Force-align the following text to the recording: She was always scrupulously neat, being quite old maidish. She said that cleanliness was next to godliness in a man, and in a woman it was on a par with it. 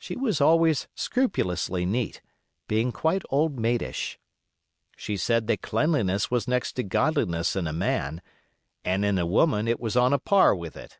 She 0.00 0.16
was 0.16 0.40
always 0.40 0.88
scrupulously 0.96 1.86
neat, 1.86 2.20
being 2.66 2.90
quite 2.90 3.22
old 3.30 3.56
maidish. 3.60 4.18
She 4.96 5.16
said 5.16 5.46
that 5.46 5.62
cleanliness 5.62 6.28
was 6.28 6.48
next 6.48 6.72
to 6.72 6.82
godliness 6.82 7.54
in 7.54 7.68
a 7.68 7.72
man, 7.72 8.20
and 8.84 9.04
in 9.04 9.16
a 9.16 9.26
woman 9.26 9.68
it 9.68 9.78
was 9.78 9.96
on 9.96 10.12
a 10.12 10.18
par 10.18 10.56
with 10.56 10.76
it. 10.76 10.98